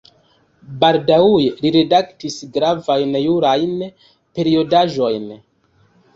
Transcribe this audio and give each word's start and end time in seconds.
Baldaŭe 0.83 1.43
li 1.65 1.71
redaktis 1.75 2.39
gravajn 2.57 3.15
jurajn 3.27 3.77
periodaĵojn. 4.41 5.31